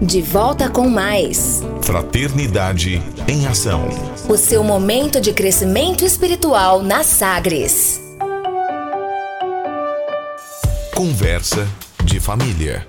De 0.00 0.20
volta 0.20 0.68
com 0.68 0.90
mais. 0.90 1.62
Fraternidade 1.80 3.02
em 3.26 3.46
Ação. 3.46 3.88
O 4.28 4.36
seu 4.36 4.62
momento 4.62 5.22
de 5.22 5.32
crescimento 5.32 6.04
espiritual 6.04 6.82
na 6.82 7.02
Sagres. 7.02 7.98
Conversa 10.94 11.66
de 12.04 12.20
família. 12.20 12.86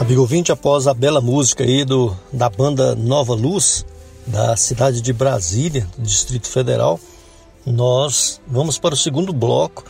Amigo 0.00 0.20
ouvinte, 0.22 0.50
após 0.50 0.88
a 0.88 0.94
bela 0.94 1.20
música 1.20 1.62
aí 1.62 1.84
do, 1.84 2.16
da 2.32 2.50
banda 2.50 2.96
Nova 2.96 3.34
Luz, 3.34 3.86
da 4.26 4.56
cidade 4.56 5.00
de 5.00 5.12
Brasília, 5.12 5.86
do 5.96 6.02
Distrito 6.02 6.48
Federal, 6.48 6.98
nós 7.64 8.40
vamos 8.48 8.78
para 8.78 8.94
o 8.94 8.96
segundo 8.96 9.32
bloco 9.32 9.84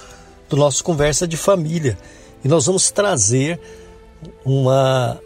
do 0.49 0.57
nosso 0.57 0.83
Conversa 0.83 1.27
de 1.27 1.37
Família. 1.37 1.99
E 2.45 2.49
nós 2.49 2.67
vamos 2.67 2.91
trazer 2.91 3.61
uma 4.45 5.21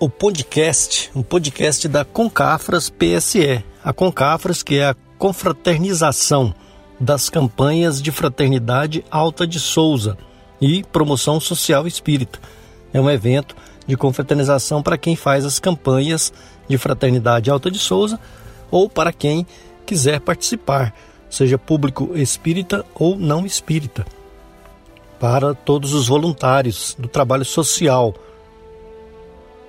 o 0.00 0.08
podcast, 0.08 1.10
um 1.14 1.22
podcast 1.22 1.86
da 1.88 2.04
Concafras 2.04 2.90
PSE. 2.90 3.64
A 3.82 3.92
Concafras, 3.92 4.62
que 4.62 4.76
é 4.76 4.86
a 4.86 4.96
confraternização 5.18 6.54
das 6.98 7.28
campanhas 7.28 8.00
de 8.02 8.10
fraternidade 8.10 9.04
Alta 9.10 9.46
de 9.46 9.60
Souza 9.60 10.16
e 10.60 10.82
promoção 10.84 11.40
social 11.40 11.86
espírita. 11.86 12.38
É 12.92 13.00
um 13.00 13.10
evento 13.10 13.56
de 13.86 13.96
confraternização 13.96 14.82
para 14.82 14.98
quem 14.98 15.16
faz 15.16 15.44
as 15.44 15.58
campanhas 15.58 16.32
de 16.68 16.78
fraternidade 16.78 17.50
Alta 17.50 17.70
de 17.70 17.78
Souza 17.78 18.18
ou 18.70 18.88
para 18.88 19.12
quem 19.12 19.46
quiser 19.84 20.20
participar, 20.20 20.94
seja 21.28 21.58
público 21.58 22.12
espírita 22.14 22.84
ou 22.94 23.16
não 23.16 23.44
espírita, 23.44 24.04
para 25.24 25.54
todos 25.54 25.94
os 25.94 26.06
voluntários 26.06 26.94
do 26.98 27.08
trabalho 27.08 27.46
social. 27.46 28.14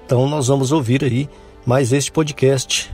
Então 0.06 0.28
nós 0.28 0.48
vamos 0.48 0.74
ouvir 0.74 1.02
aí 1.02 1.30
mais 1.66 1.94
este 1.94 2.12
podcast 2.12 2.94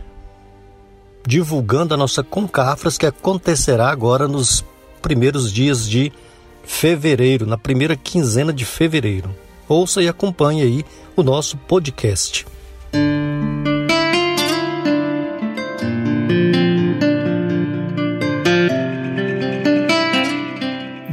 divulgando 1.26 1.96
a 1.96 1.98
nossa 1.98 2.22
Concafras 2.22 3.00
que 3.00 3.08
acontecerá 3.08 3.90
agora 3.90 4.28
nos 4.28 4.64
primeiros 5.02 5.52
dias 5.52 5.90
de 5.90 6.14
fevereiro, 6.64 7.48
na 7.48 7.58
primeira 7.58 7.96
quinzena 7.96 8.54
de 8.54 8.64
fevereiro. 8.64 9.36
Ouça 9.68 10.00
e 10.04 10.08
acompanhe 10.08 10.62
aí 10.62 10.86
o 11.16 11.24
nosso 11.24 11.58
podcast. 11.58 12.46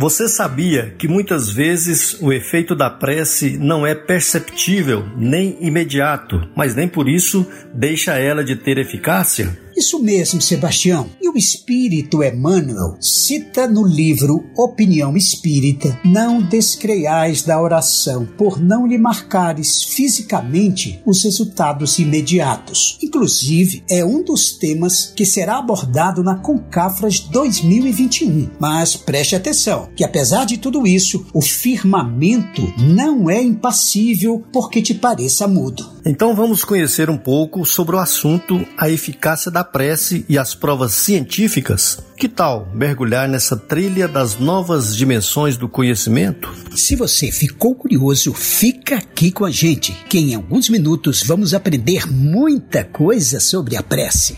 Você 0.09 0.27
sabia 0.27 0.95
que 0.97 1.07
muitas 1.07 1.51
vezes 1.51 2.17
o 2.23 2.33
efeito 2.33 2.75
da 2.75 2.89
prece 2.89 3.59
não 3.59 3.87
é 3.87 3.95
perceptível 3.95 5.07
nem 5.15 5.59
imediato, 5.61 6.49
mas 6.57 6.75
nem 6.75 6.89
por 6.89 7.07
isso 7.07 7.47
deixa 7.75 8.15
ela 8.15 8.43
de 8.43 8.57
ter 8.57 8.79
eficácia? 8.79 9.55
Isso 9.79 10.01
mesmo, 10.03 10.43
Sebastião. 10.43 11.09
E 11.23 11.29
o 11.29 11.37
espírito 11.37 12.25
Emmanuel 12.25 12.97
cita 13.01 13.69
no 13.69 13.87
livro 13.87 14.45
Opinião 14.57 15.17
Espírita: 15.17 15.97
Não 16.05 16.43
descreiais 16.43 17.45
da 17.45 17.63
oração, 17.63 18.27
por 18.27 18.61
não 18.61 18.89
lhe 18.89 18.99
marcares 18.99 19.85
fisicamente 19.85 21.01
os 21.07 21.23
resultados 21.23 22.01
imediatos. 22.01 22.99
Inclusive, 23.01 23.85
é 23.89 24.05
um 24.05 24.25
dos 24.25 24.51
temas 24.51 25.13
que 25.15 25.25
será 25.25 25.59
abordado 25.59 26.25
na 26.25 26.35
Concafras 26.35 27.21
2021. 27.21 28.51
Mas 28.59 28.97
preste 28.97 29.37
atenção, 29.37 29.91
que 29.95 30.03
apesar 30.03 30.45
de 30.45 30.59
tudo 30.59 30.89
isso, 30.89 31.25
o 31.33 31.41
firmamento 31.41 32.63
não 32.77 33.31
é 33.31 33.41
impassível 33.41 34.45
porque 34.53 34.83
te 34.83 34.93
pareça 34.93 35.47
mudo. 35.47 35.99
Então 36.05 36.35
vamos 36.35 36.65
conhecer 36.65 37.11
um 37.11 37.19
pouco 37.19 37.65
sobre 37.65 37.95
o 37.95 37.99
assunto 37.99 38.67
a 38.77 38.89
eficácia 38.89 39.51
da 39.51 39.68
prece 39.73 40.25
e 40.29 40.39
as 40.39 40.55
provas 40.55 40.93
científicas? 40.93 41.99
Que 42.17 42.29
tal 42.29 42.69
mergulhar 42.75 43.29
nessa 43.29 43.57
trilha 43.57 44.09
das 44.09 44.39
novas 44.39 44.97
dimensões 44.97 45.57
do 45.57 45.69
conhecimento? 45.69 46.53
Se 46.75 46.97
você 46.97 47.31
ficou 47.31 47.75
curioso, 47.75 48.33
fica 48.35 48.97
aqui 48.97 49.31
com 49.31 49.45
a 49.45 49.51
gente, 49.51 49.93
que 50.09 50.19
em 50.19 50.35
alguns 50.35 50.69
minutos 50.69 51.23
vamos 51.23 51.55
aprender 51.55 52.11
muita 52.11 52.85
coisa 52.85 53.41
sobre 53.41 53.77
a 53.77 53.83
prece. 53.83 54.37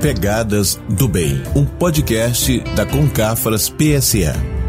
Pegadas 0.00 0.80
do 0.88 1.06
Bem, 1.06 1.40
um 1.54 1.64
podcast 1.64 2.58
da 2.74 2.84
Concafras 2.84 3.68
PSA. 3.68 4.61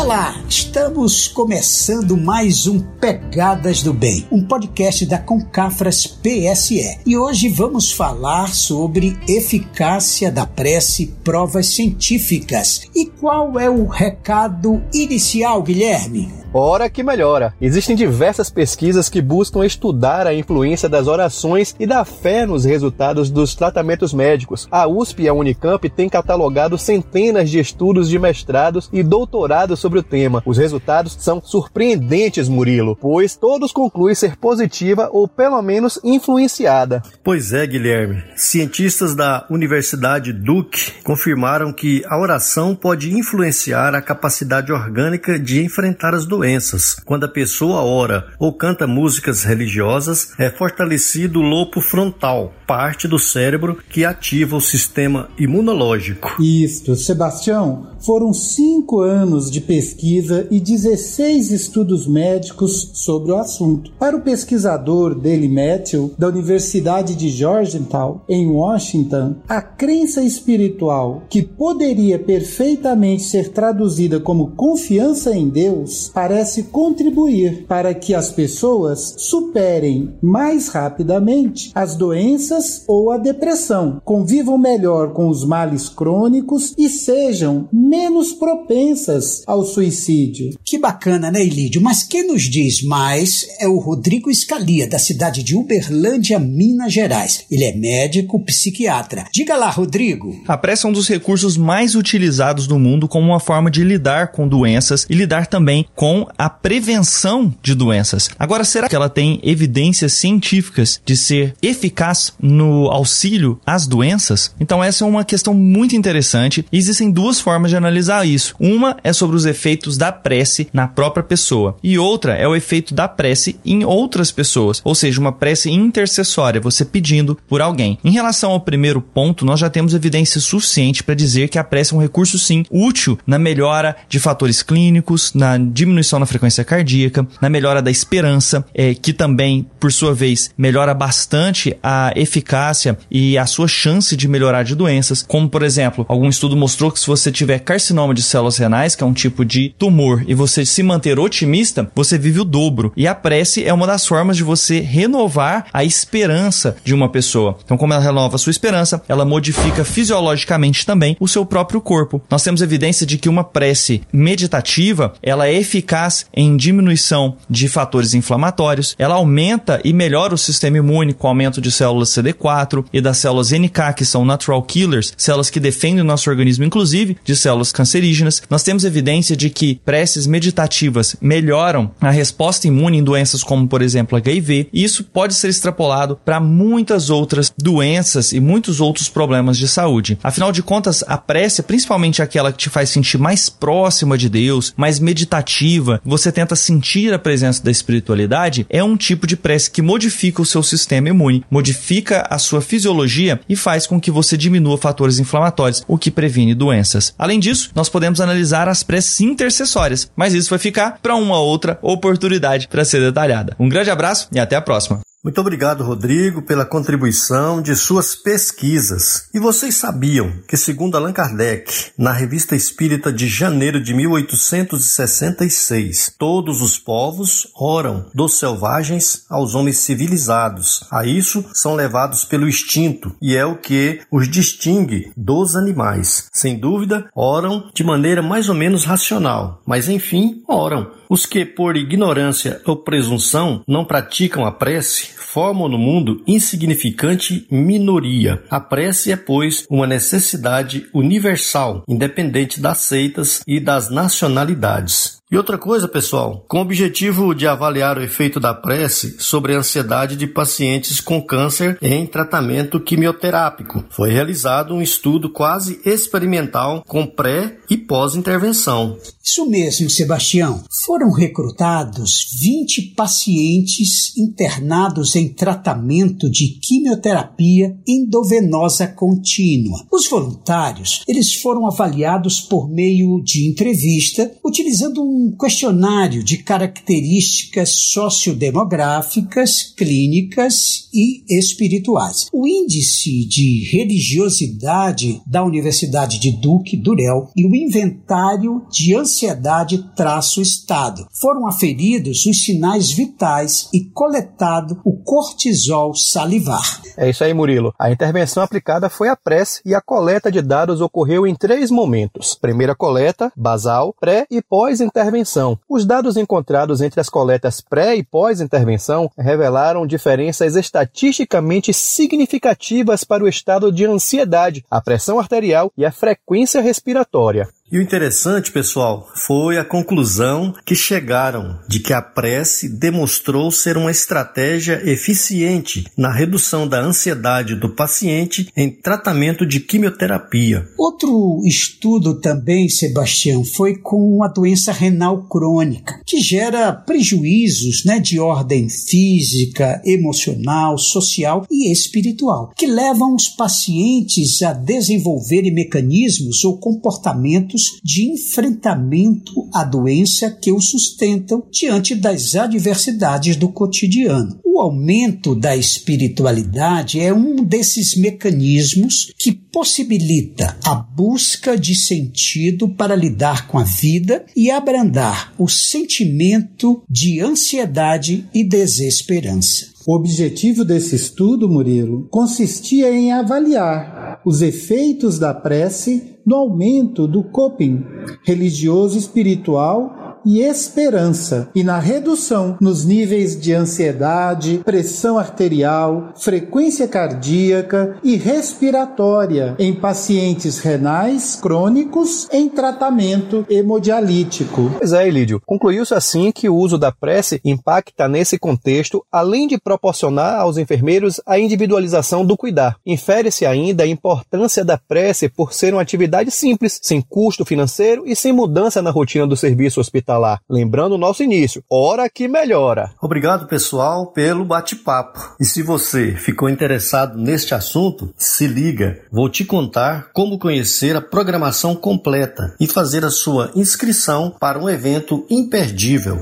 Olá, 0.00 0.34
estamos 0.48 1.28
começando 1.28 2.16
mais 2.16 2.66
um 2.66 2.80
Pegadas 2.80 3.82
do 3.82 3.92
Bem, 3.92 4.26
um 4.32 4.42
podcast 4.42 5.04
da 5.04 5.18
Concafras 5.18 6.06
PSE. 6.06 7.00
E 7.04 7.18
hoje 7.18 7.50
vamos 7.50 7.92
falar 7.92 8.48
sobre 8.54 9.14
eficácia 9.28 10.32
da 10.32 10.46
prece, 10.46 11.14
provas 11.22 11.66
científicas. 11.66 12.88
E 12.96 13.04
qual 13.04 13.60
é 13.60 13.68
o 13.68 13.86
recado 13.86 14.82
inicial, 14.94 15.62
Guilherme? 15.62 16.32
Ora 16.52 16.90
que 16.90 17.04
melhora. 17.04 17.54
Existem 17.60 17.94
diversas 17.94 18.50
pesquisas 18.50 19.08
que 19.08 19.22
buscam 19.22 19.64
estudar 19.64 20.26
a 20.26 20.34
influência 20.34 20.88
das 20.88 21.06
orações 21.06 21.76
e 21.78 21.86
da 21.86 22.04
fé 22.04 22.44
nos 22.44 22.64
resultados 22.64 23.30
dos 23.30 23.54
tratamentos 23.54 24.12
médicos. 24.12 24.66
A 24.68 24.88
USP 24.88 25.22
e 25.22 25.28
a 25.28 25.32
Unicamp 25.32 25.88
têm 25.88 26.08
catalogado 26.08 26.76
centenas 26.76 27.48
de 27.48 27.60
estudos 27.60 28.08
de 28.08 28.18
mestrados 28.18 28.90
e 28.92 29.00
doutorados 29.00 29.78
sobre 29.78 30.00
o 30.00 30.02
tema. 30.02 30.42
Os 30.44 30.58
resultados 30.58 31.16
são 31.20 31.40
surpreendentes, 31.40 32.48
Murilo, 32.48 32.96
pois 33.00 33.36
todos 33.36 33.70
concluem 33.70 34.16
ser 34.16 34.36
positiva 34.36 35.08
ou 35.12 35.28
pelo 35.28 35.62
menos 35.62 36.00
influenciada. 36.02 37.00
Pois 37.22 37.52
é, 37.52 37.64
Guilherme. 37.64 38.24
Cientistas 38.34 39.14
da 39.14 39.46
Universidade 39.48 40.32
Duke 40.32 41.00
confirmaram 41.04 41.72
que 41.72 42.02
a 42.08 42.18
oração 42.18 42.74
pode 42.74 43.16
influenciar 43.16 43.94
a 43.94 44.02
capacidade 44.02 44.72
orgânica 44.72 45.38
de 45.38 45.62
enfrentar 45.62 46.12
as 46.12 46.26
doenças 46.26 46.39
doenças. 46.40 46.96
Quando 47.04 47.24
a 47.24 47.28
pessoa 47.28 47.82
ora 47.82 48.28
ou 48.38 48.52
canta 48.52 48.86
músicas 48.86 49.44
religiosas, 49.44 50.32
é 50.38 50.50
fortalecido 50.50 51.40
o 51.40 51.42
lobo 51.42 51.80
frontal, 51.82 52.52
parte 52.66 53.06
do 53.06 53.18
cérebro 53.18 53.78
que 53.90 54.04
ativa 54.04 54.56
o 54.56 54.60
sistema 54.60 55.28
imunológico. 55.38 56.42
Isto, 56.42 56.96
Sebastião, 56.96 57.88
foram 58.00 58.32
cinco 58.32 59.00
anos 59.02 59.50
de 59.50 59.60
pesquisa 59.60 60.46
e 60.50 60.58
16 60.58 61.50
estudos 61.50 62.06
médicos 62.06 62.90
sobre 62.94 63.32
o 63.32 63.36
assunto. 63.36 63.92
Para 63.98 64.16
o 64.16 64.22
pesquisador 64.22 65.14
Dale 65.14 65.48
Matthew, 65.48 66.14
da 66.18 66.28
Universidade 66.28 67.14
de 67.14 67.28
Georgetown, 67.28 68.22
em 68.28 68.46
Washington, 68.46 69.36
a 69.46 69.60
crença 69.60 70.22
espiritual, 70.22 71.22
que 71.28 71.42
poderia 71.42 72.18
perfeitamente 72.18 73.24
ser 73.24 73.50
traduzida 73.50 74.18
como 74.18 74.52
confiança 74.52 75.34
em 75.36 75.48
Deus, 75.48 76.10
parece 76.30 76.62
contribuir 76.62 77.64
para 77.66 77.92
que 77.92 78.14
as 78.14 78.30
pessoas 78.30 79.16
superem 79.18 80.14
mais 80.22 80.68
rapidamente 80.68 81.72
as 81.74 81.96
doenças 81.96 82.84
ou 82.86 83.10
a 83.10 83.18
depressão, 83.18 84.00
convivam 84.04 84.56
melhor 84.56 85.12
com 85.12 85.28
os 85.28 85.44
males 85.44 85.88
crônicos 85.88 86.72
e 86.78 86.88
sejam 86.88 87.68
menos 87.72 88.32
propensas 88.32 89.42
ao 89.44 89.64
suicídio. 89.64 90.56
Que 90.64 90.78
bacana, 90.78 91.32
né, 91.32 91.44
Ilídio? 91.44 91.82
Mas 91.82 92.04
quem 92.04 92.28
nos 92.28 92.44
diz 92.44 92.80
mais 92.80 93.48
é 93.58 93.66
o 93.66 93.80
Rodrigo 93.80 94.30
Escalia, 94.30 94.88
da 94.88 95.00
cidade 95.00 95.42
de 95.42 95.56
Uberlândia, 95.56 96.38
Minas 96.38 96.92
Gerais. 96.92 97.44
Ele 97.50 97.64
é 97.64 97.74
médico 97.74 98.38
psiquiatra. 98.44 99.24
Diga 99.34 99.56
lá, 99.56 99.68
Rodrigo. 99.68 100.32
A 100.46 100.56
pressa 100.56 100.86
é 100.86 100.90
um 100.90 100.92
dos 100.92 101.08
recursos 101.08 101.56
mais 101.56 101.96
utilizados 101.96 102.68
no 102.68 102.78
mundo 102.78 103.08
como 103.08 103.26
uma 103.26 103.40
forma 103.40 103.68
de 103.68 103.82
lidar 103.82 104.30
com 104.30 104.46
doenças 104.46 105.04
e 105.10 105.14
lidar 105.14 105.48
também 105.48 105.84
com 105.96 106.19
a 106.36 106.48
prevenção 106.48 107.52
de 107.62 107.74
doenças. 107.74 108.30
Agora, 108.38 108.64
será 108.64 108.88
que 108.88 108.96
ela 108.96 109.08
tem 109.08 109.40
evidências 109.42 110.12
científicas 110.14 111.00
de 111.04 111.16
ser 111.16 111.54
eficaz 111.62 112.32
no 112.40 112.88
auxílio 112.90 113.60
às 113.66 113.86
doenças? 113.86 114.54
Então, 114.58 114.82
essa 114.82 115.04
é 115.04 115.06
uma 115.06 115.24
questão 115.24 115.54
muito 115.54 115.96
interessante. 115.96 116.64
Existem 116.72 117.10
duas 117.10 117.40
formas 117.40 117.70
de 117.70 117.76
analisar 117.76 118.26
isso. 118.26 118.54
Uma 118.58 118.96
é 119.02 119.12
sobre 119.12 119.36
os 119.36 119.46
efeitos 119.46 119.96
da 119.96 120.10
prece 120.12 120.68
na 120.72 120.88
própria 120.88 121.22
pessoa. 121.22 121.76
E 121.82 121.98
outra 121.98 122.34
é 122.34 122.46
o 122.46 122.56
efeito 122.56 122.94
da 122.94 123.08
prece 123.08 123.58
em 123.64 123.84
outras 123.84 124.30
pessoas, 124.30 124.80
ou 124.84 124.94
seja, 124.94 125.20
uma 125.20 125.32
prece 125.32 125.70
intercessória, 125.70 126.60
você 126.60 126.84
pedindo 126.84 127.38
por 127.48 127.60
alguém. 127.60 127.98
Em 128.04 128.10
relação 128.10 128.52
ao 128.52 128.60
primeiro 128.60 129.00
ponto, 129.00 129.44
nós 129.44 129.60
já 129.60 129.70
temos 129.70 129.94
evidência 129.94 130.40
suficiente 130.40 131.02
para 131.02 131.14
dizer 131.14 131.48
que 131.48 131.58
a 131.58 131.64
prece 131.64 131.92
é 131.92 131.96
um 131.96 132.00
recurso 132.00 132.38
sim 132.38 132.64
útil 132.70 133.18
na 133.26 133.38
melhora 133.38 133.96
de 134.08 134.18
fatores 134.18 134.62
clínicos, 134.62 135.32
na 135.34 135.58
diminuição 135.58 136.09
na 136.18 136.26
frequência 136.26 136.64
cardíaca, 136.64 137.26
na 137.40 137.48
melhora 137.48 137.82
da 137.82 137.90
esperança, 137.90 138.64
é, 138.74 138.94
que 138.94 139.12
também, 139.12 139.66
por 139.78 139.92
sua 139.92 140.14
vez, 140.14 140.50
melhora 140.56 140.94
bastante 140.94 141.76
a 141.82 142.12
eficácia 142.16 142.98
e 143.10 143.36
a 143.36 143.46
sua 143.46 143.68
chance 143.68 144.16
de 144.16 144.28
melhorar 144.28 144.62
de 144.62 144.74
doenças, 144.74 145.22
como 145.22 145.48
por 145.48 145.62
exemplo, 145.62 146.06
algum 146.08 146.28
estudo 146.28 146.56
mostrou 146.56 146.90
que 146.90 147.00
se 147.00 147.06
você 147.06 147.30
tiver 147.30 147.58
carcinoma 147.58 148.14
de 148.14 148.22
células 148.22 148.56
renais, 148.56 148.94
que 148.94 149.02
é 149.02 149.06
um 149.06 149.12
tipo 149.12 149.44
de 149.44 149.74
tumor, 149.78 150.24
e 150.26 150.34
você 150.34 150.64
se 150.64 150.82
manter 150.82 151.18
otimista, 151.18 151.90
você 151.94 152.16
vive 152.16 152.40
o 152.40 152.44
dobro. 152.44 152.92
E 152.96 153.06
a 153.06 153.14
prece 153.14 153.64
é 153.64 153.72
uma 153.72 153.86
das 153.86 154.06
formas 154.06 154.36
de 154.36 154.42
você 154.42 154.80
renovar 154.80 155.66
a 155.72 155.84
esperança 155.84 156.76
de 156.84 156.94
uma 156.94 157.08
pessoa. 157.08 157.58
Então, 157.64 157.76
como 157.76 157.92
ela 157.92 158.02
renova 158.02 158.36
a 158.36 158.38
sua 158.38 158.50
esperança, 158.50 159.02
ela 159.08 159.24
modifica 159.24 159.84
fisiologicamente 159.84 160.86
também 160.86 161.16
o 161.20 161.28
seu 161.28 161.44
próprio 161.44 161.80
corpo. 161.80 162.22
Nós 162.30 162.42
temos 162.42 162.62
evidência 162.62 163.06
de 163.06 163.18
que 163.18 163.28
uma 163.28 163.44
prece 163.44 164.02
meditativa, 164.12 165.12
ela 165.22 165.46
é 165.46 165.54
eficaz 165.54 165.99
em 166.34 166.56
diminuição 166.56 167.36
de 167.48 167.68
fatores 167.68 168.14
inflamatórios, 168.14 168.94
ela 168.98 169.16
aumenta 169.16 169.80
e 169.84 169.92
melhora 169.92 170.34
o 170.34 170.38
sistema 170.38 170.78
imune 170.78 171.12
com 171.12 171.28
aumento 171.28 171.60
de 171.60 171.70
células 171.70 172.10
CD4 172.10 172.84
e 172.92 173.00
das 173.00 173.18
células 173.18 173.50
NK, 173.50 173.94
que 173.96 174.04
são 174.04 174.24
natural 174.24 174.62
killers, 174.62 175.12
células 175.16 175.50
que 175.50 175.60
defendem 175.60 176.00
o 176.00 176.04
nosso 176.04 176.30
organismo, 176.30 176.64
inclusive 176.64 177.16
de 177.24 177.36
células 177.36 177.72
cancerígenas. 177.72 178.42
Nós 178.48 178.62
temos 178.62 178.84
evidência 178.84 179.36
de 179.36 179.50
que 179.50 179.80
preces 179.84 180.26
meditativas 180.26 181.16
melhoram 181.20 181.90
a 182.00 182.10
resposta 182.10 182.66
imune 182.66 182.98
em 182.98 183.04
doenças 183.04 183.42
como, 183.42 183.66
por 183.66 183.82
exemplo, 183.82 184.16
HIV, 184.16 184.68
e 184.72 184.84
isso 184.84 185.04
pode 185.04 185.34
ser 185.34 185.48
extrapolado 185.48 186.18
para 186.24 186.40
muitas 186.40 187.10
outras 187.10 187.52
doenças 187.58 188.32
e 188.32 188.40
muitos 188.40 188.80
outros 188.80 189.08
problemas 189.08 189.58
de 189.58 189.68
saúde. 189.68 190.18
Afinal 190.22 190.52
de 190.52 190.62
contas, 190.62 191.04
a 191.06 191.16
prece, 191.16 191.62
principalmente 191.62 192.22
aquela 192.22 192.52
que 192.52 192.58
te 192.58 192.70
faz 192.70 192.90
sentir 192.90 193.18
mais 193.18 193.48
próxima 193.48 194.16
de 194.16 194.28
Deus, 194.28 194.72
mais 194.76 194.98
meditativa, 194.98 195.89
você 196.04 196.30
tenta 196.30 196.54
sentir 196.54 197.12
a 197.12 197.18
presença 197.18 197.64
da 197.64 197.70
espiritualidade, 197.70 198.66
é 198.68 198.84
um 198.84 198.96
tipo 198.96 199.26
de 199.26 199.36
prece 199.36 199.70
que 199.70 199.82
modifica 199.82 200.42
o 200.42 200.46
seu 200.46 200.62
sistema 200.62 201.08
imune, 201.08 201.44
modifica 201.50 202.26
a 202.30 202.38
sua 202.38 202.60
fisiologia 202.60 203.40
e 203.48 203.56
faz 203.56 203.86
com 203.86 204.00
que 204.00 204.10
você 204.10 204.36
diminua 204.36 204.78
fatores 204.78 205.18
inflamatórios, 205.18 205.82
o 205.88 205.98
que 205.98 206.10
previne 206.10 206.54
doenças. 206.54 207.14
Além 207.18 207.40
disso, 207.40 207.70
nós 207.74 207.88
podemos 207.88 208.20
analisar 208.20 208.68
as 208.68 208.82
preces 208.82 209.20
intercessórias, 209.20 210.10
mas 210.14 210.34
isso 210.34 210.50
vai 210.50 210.58
ficar 210.58 210.98
para 211.02 211.16
uma 211.16 211.40
outra 211.40 211.78
oportunidade 211.82 212.68
para 212.68 212.84
ser 212.84 213.00
detalhada. 213.00 213.56
Um 213.58 213.68
grande 213.68 213.90
abraço 213.90 214.28
e 214.32 214.38
até 214.38 214.56
a 214.56 214.60
próxima. 214.60 215.00
Muito 215.22 215.38
obrigado, 215.38 215.84
Rodrigo, 215.84 216.40
pela 216.40 216.64
contribuição 216.64 217.60
de 217.60 217.76
suas 217.76 218.14
pesquisas. 218.14 219.28
E 219.34 219.38
vocês 219.38 219.74
sabiam 219.74 220.32
que, 220.48 220.56
segundo 220.56 220.96
Allan 220.96 221.12
Kardec, 221.12 221.90
na 221.98 222.10
Revista 222.10 222.56
Espírita 222.56 223.12
de 223.12 223.28
janeiro 223.28 223.82
de 223.82 223.92
1866, 223.92 226.14
todos 226.18 226.62
os 226.62 226.78
povos 226.78 227.48
oram, 227.54 228.06
dos 228.14 228.38
selvagens 228.38 229.26
aos 229.28 229.54
homens 229.54 229.76
civilizados. 229.76 230.86
A 230.90 231.04
isso 231.04 231.44
são 231.52 231.74
levados 231.74 232.24
pelo 232.24 232.48
instinto, 232.48 233.14
e 233.20 233.36
é 233.36 233.44
o 233.44 233.58
que 233.58 234.00
os 234.10 234.26
distingue 234.26 235.12
dos 235.14 235.54
animais. 235.54 236.30
Sem 236.32 236.58
dúvida, 236.58 237.10
oram 237.14 237.70
de 237.74 237.84
maneira 237.84 238.22
mais 238.22 238.48
ou 238.48 238.54
menos 238.54 238.86
racional, 238.86 239.60
mas 239.66 239.86
enfim, 239.86 240.42
oram. 240.48 240.98
Os 241.10 241.26
que, 241.26 241.44
por 241.44 241.76
ignorância 241.76 242.62
ou 242.64 242.76
presunção, 242.76 243.64
não 243.66 243.84
praticam 243.84 244.46
a 244.46 244.52
prece, 244.52 245.10
formam 245.22 245.68
no 245.68 245.78
mundo 245.78 246.22
insignificante 246.26 247.46
minoria. 247.50 248.42
A 248.50 248.60
prece 248.60 249.12
é, 249.12 249.16
pois, 249.16 249.64
uma 249.68 249.86
necessidade 249.86 250.86
universal, 250.92 251.84
independente 251.88 252.60
das 252.60 252.78
seitas 252.78 253.42
e 253.46 253.60
das 253.60 253.90
nacionalidades. 253.90 255.19
E 255.32 255.36
outra 255.36 255.56
coisa, 255.56 255.86
pessoal, 255.86 256.44
com 256.48 256.58
o 256.58 256.62
objetivo 256.62 257.32
de 257.32 257.46
avaliar 257.46 257.96
o 257.96 258.02
efeito 258.02 258.40
da 258.40 258.52
prece 258.52 259.14
sobre 259.20 259.54
a 259.54 259.58
ansiedade 259.58 260.16
de 260.16 260.26
pacientes 260.26 261.00
com 261.00 261.22
câncer 261.22 261.78
em 261.80 262.04
tratamento 262.04 262.80
quimioterápico, 262.80 263.84
foi 263.90 264.10
realizado 264.10 264.74
um 264.74 264.82
estudo 264.82 265.30
quase 265.30 265.80
experimental 265.84 266.82
com 266.84 267.06
pré 267.06 267.58
e 267.70 267.76
pós-intervenção. 267.76 268.98
Isso 269.22 269.48
mesmo, 269.48 269.88
Sebastião. 269.88 270.64
Foram 270.84 271.12
recrutados 271.12 272.26
20 272.40 272.94
pacientes 272.96 274.16
internados 274.18 275.14
em 275.14 275.28
tratamento 275.28 276.28
de 276.28 276.58
quimioterapia 276.60 277.78
endovenosa 277.86 278.88
contínua. 278.88 279.86
Os 279.92 280.08
voluntários, 280.08 281.04
eles 281.06 281.32
foram 281.36 281.68
avaliados 281.68 282.40
por 282.40 282.68
meio 282.68 283.22
de 283.22 283.48
entrevista, 283.48 284.28
utilizando 284.44 285.00
um 285.00 285.19
um 285.20 285.36
questionário 285.36 286.24
de 286.24 286.38
características 286.38 287.68
sociodemográficas, 287.92 289.74
clínicas 289.76 290.88
e 290.94 291.22
espirituais. 291.28 292.28
O 292.32 292.48
índice 292.48 293.26
de 293.26 293.68
religiosidade 293.70 295.20
da 295.26 295.44
Universidade 295.44 296.18
de 296.18 296.30
Duke 296.30 296.74
Durel 296.74 297.28
e 297.36 297.44
o 297.44 297.54
inventário 297.54 298.64
de 298.70 298.96
ansiedade 298.96 299.84
traço 299.94 300.40
estado. 300.40 301.06
Foram 301.12 301.46
aferidos 301.46 302.24
os 302.24 302.42
sinais 302.42 302.90
vitais 302.90 303.68
e 303.74 303.84
coletado 303.84 304.80
o 304.84 304.96
cortisol 305.02 305.94
salivar. 305.94 306.80
É 306.96 307.10
isso 307.10 307.22
aí, 307.22 307.34
Murilo. 307.34 307.74
A 307.78 307.90
intervenção 307.90 308.42
aplicada 308.42 308.88
foi 308.88 309.08
a 309.08 309.16
prece 309.16 309.60
e 309.66 309.74
a 309.74 309.82
coleta 309.82 310.32
de 310.32 310.40
dados 310.40 310.80
ocorreu 310.80 311.26
em 311.26 311.34
três 311.34 311.70
momentos. 311.70 312.34
Primeira 312.40 312.74
coleta, 312.74 313.30
basal, 313.36 313.94
pré 314.00 314.26
e 314.30 314.40
pós-intervenção 314.40 315.09
intervenção. 315.10 315.58
Os 315.68 315.84
dados 315.84 316.16
encontrados 316.16 316.80
entre 316.80 317.00
as 317.00 317.08
coletas 317.08 317.60
pré 317.60 317.96
e 317.96 318.04
pós-intervenção 318.04 319.10
revelaram 319.18 319.86
diferenças 319.86 320.56
estatisticamente 320.56 321.72
significativas 321.74 323.04
para 323.04 323.24
o 323.24 323.28
estado 323.28 323.72
de 323.72 323.84
ansiedade, 323.84 324.64
a 324.70 324.80
pressão 324.80 325.18
arterial 325.18 325.72
e 325.76 325.84
a 325.84 325.92
frequência 325.92 326.60
respiratória. 326.60 327.48
E 327.72 327.78
o 327.78 327.82
interessante, 327.82 328.50
pessoal, 328.50 329.08
foi 329.14 329.56
a 329.56 329.64
conclusão 329.64 330.52
que 330.66 330.74
chegaram 330.74 331.56
de 331.68 331.78
que 331.78 331.92
a 331.92 332.02
prece 332.02 332.68
demonstrou 332.68 333.48
ser 333.52 333.76
uma 333.76 333.92
estratégia 333.92 334.82
eficiente 334.84 335.84
na 335.96 336.12
redução 336.12 336.66
da 336.66 336.80
ansiedade 336.80 337.54
do 337.54 337.68
paciente 337.68 338.48
em 338.56 338.68
tratamento 338.68 339.46
de 339.46 339.60
quimioterapia. 339.60 340.66
Outro 340.76 341.42
estudo 341.44 342.20
também, 342.20 342.68
Sebastião, 342.68 343.44
foi 343.44 343.76
com 343.76 344.24
a 344.24 344.26
doença 344.26 344.72
renal 344.72 345.28
crônica, 345.28 346.02
que 346.04 346.20
gera 346.20 346.72
prejuízos 346.72 347.84
né, 347.84 348.00
de 348.00 348.18
ordem 348.18 348.68
física, 348.68 349.80
emocional, 349.84 350.76
social 350.76 351.46
e 351.48 351.70
espiritual, 351.70 352.50
que 352.56 352.66
levam 352.66 353.14
os 353.14 353.28
pacientes 353.28 354.42
a 354.42 354.52
desenvolverem 354.52 355.54
mecanismos 355.54 356.42
ou 356.42 356.58
comportamentos 356.58 357.59
de 357.82 358.10
enfrentamento 358.10 359.48
à 359.52 359.64
doença 359.64 360.30
que 360.30 360.52
o 360.52 360.60
sustentam 360.60 361.42
diante 361.50 361.94
das 361.94 362.34
adversidades 362.34 363.36
do 363.36 363.48
cotidiano. 363.48 364.38
O 364.44 364.60
aumento 364.60 365.34
da 365.34 365.56
espiritualidade 365.56 367.00
é 367.00 367.12
um 367.12 367.36
desses 367.36 367.96
mecanismos 367.96 369.12
que 369.18 369.32
possibilita 369.32 370.56
a 370.64 370.74
busca 370.74 371.56
de 371.56 371.74
sentido 371.74 372.68
para 372.68 372.96
lidar 372.96 373.46
com 373.46 373.58
a 373.58 373.64
vida 373.64 374.24
e 374.36 374.50
abrandar 374.50 375.32
o 375.38 375.48
sentimento 375.48 376.82
de 376.88 377.20
ansiedade 377.20 378.26
e 378.34 378.44
desesperança. 378.44 379.70
O 379.86 379.96
objetivo 379.96 380.64
desse 380.64 380.94
estudo, 380.94 381.48
Murilo, 381.48 382.06
consistia 382.10 382.92
em 382.92 383.12
avaliar 383.12 384.20
os 384.24 384.42
efeitos 384.42 385.18
da 385.18 385.32
prece 385.32 386.16
no 386.24 386.36
aumento 386.36 387.06
do 387.06 387.24
coping 387.24 387.84
religioso 388.24 388.98
espiritual 388.98 389.99
e 390.24 390.40
esperança, 390.40 391.48
e 391.54 391.64
na 391.64 391.78
redução 391.78 392.56
nos 392.60 392.84
níveis 392.84 393.40
de 393.40 393.52
ansiedade, 393.52 394.60
pressão 394.64 395.18
arterial, 395.18 396.12
frequência 396.16 396.86
cardíaca 396.86 397.96
e 398.02 398.16
respiratória 398.16 399.54
em 399.58 399.74
pacientes 399.74 400.58
renais 400.58 401.36
crônicos 401.36 402.28
em 402.32 402.48
tratamento 402.48 403.46
hemodialítico. 403.48 404.70
Pois 404.78 404.92
é, 404.92 405.06
Elídio. 405.06 405.40
Concluiu-se 405.46 405.94
assim 405.94 406.30
que 406.30 406.48
o 406.48 406.56
uso 406.56 406.76
da 406.76 406.92
prece 406.92 407.40
impacta 407.44 408.08
nesse 408.08 408.38
contexto, 408.38 409.04
além 409.10 409.46
de 409.46 409.58
proporcionar 409.58 410.40
aos 410.40 410.58
enfermeiros 410.58 411.20
a 411.26 411.38
individualização 411.38 412.24
do 412.24 412.36
cuidar. 412.36 412.76
Infere-se 412.84 413.46
ainda 413.46 413.84
a 413.84 413.86
importância 413.86 414.64
da 414.64 414.76
prece 414.76 415.28
por 415.28 415.52
ser 415.52 415.72
uma 415.72 415.82
atividade 415.82 416.30
simples, 416.30 416.78
sem 416.82 417.00
custo 417.00 417.44
financeiro 417.44 418.04
e 418.06 418.14
sem 418.14 418.32
mudança 418.32 418.82
na 418.82 418.90
rotina 418.90 419.26
do 419.26 419.36
serviço 419.36 419.80
hospitalar. 419.80 420.09
Lembrando 420.48 420.94
o 420.94 420.98
nosso 420.98 421.22
início, 421.22 421.62
hora 421.70 422.08
que 422.08 422.26
melhora. 422.26 422.90
Obrigado, 423.00 423.46
pessoal, 423.46 424.12
pelo 424.12 424.44
bate-papo. 424.44 425.36
E 425.38 425.44
se 425.44 425.62
você 425.62 426.12
ficou 426.12 426.48
interessado 426.48 427.18
neste 427.18 427.54
assunto, 427.54 428.12
se 428.16 428.46
liga, 428.46 429.02
vou 429.10 429.28
te 429.28 429.44
contar 429.44 430.10
como 430.12 430.38
conhecer 430.38 430.96
a 430.96 431.00
programação 431.00 431.74
completa 431.74 432.54
e 432.58 432.66
fazer 432.66 433.04
a 433.04 433.10
sua 433.10 433.50
inscrição 433.54 434.34
para 434.38 434.58
um 434.58 434.68
evento 434.68 435.26
imperdível. 435.30 436.18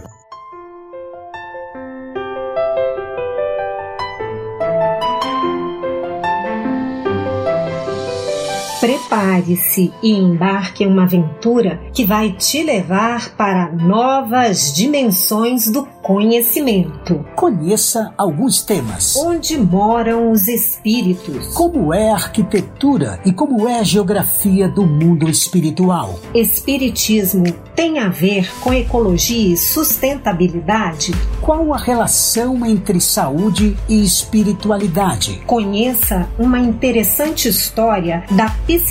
Prepare-se 9.08 9.90
e 10.02 10.12
embarque 10.12 10.84
em 10.84 10.86
uma 10.86 11.04
aventura 11.04 11.80
que 11.94 12.04
vai 12.04 12.30
te 12.32 12.62
levar 12.62 13.30
para 13.36 13.72
novas 13.72 14.70
dimensões 14.74 15.70
do 15.70 15.86
conhecimento. 16.02 17.24
Conheça 17.34 18.12
alguns 18.18 18.62
temas. 18.62 19.16
Onde 19.16 19.56
moram 19.56 20.30
os 20.30 20.46
espíritos? 20.46 21.54
Como 21.54 21.92
é 21.94 22.10
a 22.10 22.14
arquitetura 22.14 23.18
e 23.24 23.32
como 23.32 23.66
é 23.66 23.80
a 23.80 23.82
geografia 23.82 24.68
do 24.68 24.86
mundo 24.86 25.28
espiritual? 25.28 26.18
Espiritismo 26.34 27.44
tem 27.74 27.98
a 27.98 28.08
ver 28.08 28.50
com 28.60 28.74
ecologia 28.74 29.54
e 29.54 29.56
sustentabilidade? 29.56 31.12
Qual 31.40 31.72
a 31.72 31.78
relação 31.78 32.66
entre 32.66 33.00
saúde 33.00 33.76
e 33.88 34.02
espiritualidade? 34.02 35.40
Conheça 35.46 36.28
uma 36.38 36.58
interessante 36.58 37.48
história 37.48 38.24
da 38.30 38.48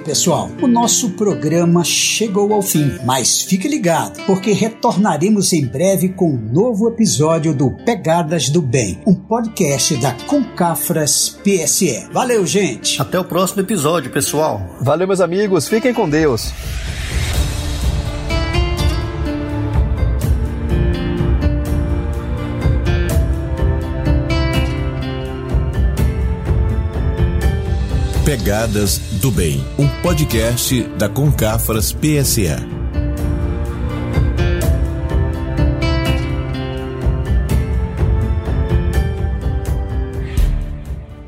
pessoal. 0.08 0.50
O 0.62 0.66
nosso 0.66 1.10
programa 1.10 1.84
chegou 1.84 2.54
ao 2.54 2.62
fim, 2.62 2.98
mas 3.04 3.42
fique 3.42 3.68
ligado, 3.68 4.24
porque 4.24 4.52
retornaremos 4.52 5.52
em 5.52 5.66
breve 5.66 6.08
com 6.08 6.30
um 6.30 6.50
novo 6.50 6.88
episódio 6.88 7.52
do 7.52 7.70
Pegadas 7.84 8.48
do 8.48 8.62
Bem, 8.62 8.98
um 9.06 9.14
podcast 9.14 9.94
da 9.96 10.12
Concafras 10.26 11.38
PSE. 11.44 12.08
Valeu, 12.10 12.46
gente. 12.46 13.02
Até 13.02 13.20
o 13.20 13.24
próximo 13.24 13.60
episódio, 13.60 14.10
pessoal. 14.10 14.78
Valeu, 14.80 15.06
meus 15.06 15.20
amigos. 15.20 15.68
Fiquem 15.68 15.92
com 15.92 16.08
Deus. 16.08 16.54
Pegadas 28.28 28.98
do 29.22 29.30
Bem, 29.30 29.64
um 29.78 29.88
podcast 30.02 30.82
da 30.98 31.08
Concafras 31.08 31.94
PSA. 31.94 32.58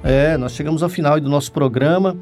É, 0.04 0.36
nós 0.36 0.52
chegamos 0.52 0.82
ao 0.82 0.90
final 0.90 1.18
do 1.18 1.30
nosso 1.30 1.50
programa 1.50 2.18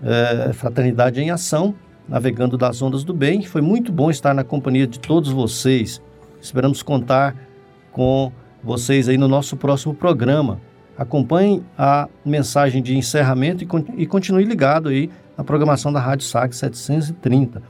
é, 0.00 0.52
Fraternidade 0.52 1.20
em 1.20 1.32
Ação, 1.32 1.74
navegando 2.08 2.56
das 2.56 2.80
ondas 2.80 3.02
do 3.02 3.12
bem. 3.12 3.42
Foi 3.42 3.60
muito 3.60 3.90
bom 3.90 4.12
estar 4.12 4.32
na 4.32 4.44
companhia 4.44 4.86
de 4.86 5.00
todos 5.00 5.32
vocês. 5.32 6.00
Esperamos 6.40 6.84
contar 6.84 7.34
com 7.90 8.30
vocês 8.62 9.08
aí 9.08 9.18
no 9.18 9.26
nosso 9.26 9.56
próximo 9.56 9.92
programa. 9.92 10.60
Acompanhe 11.00 11.62
a 11.78 12.10
mensagem 12.22 12.82
de 12.82 12.94
encerramento 12.94 13.64
e, 13.96 14.06
continue 14.06 14.44
ligado 14.44 14.90
aí 14.90 15.08
na 15.34 15.42
programação 15.42 15.90
da 15.90 15.98
Rádio 15.98 16.26
SAC 16.26 16.52
730. 16.52 17.62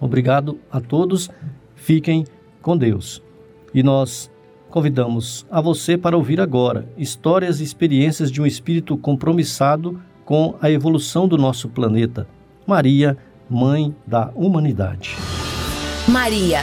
Obrigado 0.00 0.60
a 0.70 0.80
todos, 0.80 1.28
fiquem 1.74 2.24
com 2.62 2.76
Deus. 2.76 3.20
E 3.74 3.82
nós 3.82 4.30
convidamos 4.70 5.44
a 5.50 5.60
você 5.60 5.98
para 5.98 6.16
ouvir 6.16 6.40
agora 6.40 6.86
histórias 6.96 7.58
e 7.58 7.64
experiências 7.64 8.30
de 8.30 8.40
um 8.40 8.46
espírito 8.46 8.96
compromissado 8.96 10.00
com 10.24 10.54
a 10.62 10.70
evolução 10.70 11.26
do 11.26 11.36
nosso 11.36 11.68
planeta. 11.68 12.24
Maria, 12.64 13.16
Mãe 13.50 13.92
da 14.06 14.30
Humanidade. 14.32 15.16
Maria, 16.06 16.60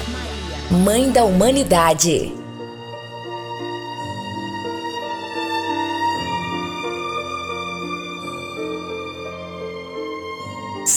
Mãe 0.72 1.12
da 1.12 1.26
Humanidade. 1.26 2.41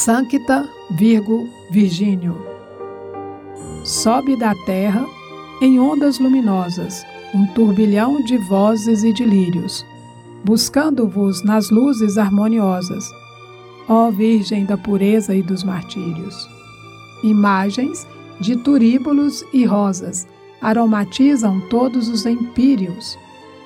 Sancta 0.04 0.68
Virgo 0.90 1.48
Virgínio. 1.70 2.36
Sobe 3.86 4.36
da 4.36 4.54
terra, 4.66 5.02
em 5.62 5.80
ondas 5.80 6.18
luminosas, 6.18 7.02
um 7.34 7.46
turbilhão 7.54 8.22
de 8.22 8.36
vozes 8.36 9.02
e 9.02 9.14
de 9.14 9.24
lírios, 9.24 9.82
buscando-vos 10.44 11.42
nas 11.42 11.70
luzes 11.70 12.18
harmoniosas, 12.18 13.08
ó 13.88 14.10
Virgem 14.10 14.66
da 14.66 14.76
pureza 14.76 15.34
e 15.34 15.42
dos 15.42 15.64
martírios. 15.64 16.50
Imagens 17.22 18.06
de 18.38 18.56
turíbulos 18.56 19.42
e 19.54 19.64
rosas 19.64 20.28
aromatizam 20.60 21.62
todos 21.70 22.08
os 22.10 22.26
empíreos. 22.26 23.18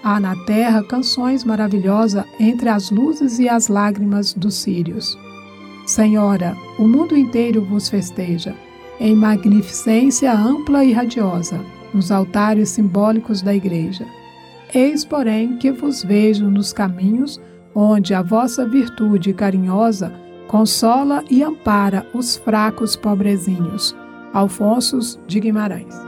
Há 0.04 0.20
na 0.20 0.36
terra 0.44 0.84
canções 0.84 1.42
maravilhosas 1.42 2.24
entre 2.38 2.68
as 2.68 2.92
luzes 2.92 3.40
e 3.40 3.48
as 3.48 3.66
lágrimas 3.66 4.32
dos 4.32 4.54
sírios. 4.54 5.18
Senhora, 5.88 6.54
o 6.78 6.86
mundo 6.86 7.16
inteiro 7.16 7.62
vos 7.62 7.88
festeja, 7.88 8.54
em 9.00 9.14
magnificência 9.14 10.30
ampla 10.30 10.84
e 10.84 10.92
radiosa, 10.92 11.58
nos 11.94 12.12
altares 12.12 12.68
simbólicos 12.68 13.40
da 13.40 13.54
Igreja. 13.54 14.04
Eis, 14.74 15.02
porém, 15.02 15.56
que 15.56 15.72
vos 15.72 16.04
vejo 16.04 16.50
nos 16.50 16.74
caminhos 16.74 17.40
onde 17.74 18.12
a 18.12 18.20
vossa 18.20 18.68
virtude 18.68 19.32
carinhosa 19.32 20.12
consola 20.46 21.24
e 21.30 21.42
ampara 21.42 22.06
os 22.12 22.36
fracos 22.36 22.94
pobrezinhos. 22.94 23.96
Alfonso 24.34 25.18
de 25.26 25.40
Guimarães. 25.40 26.07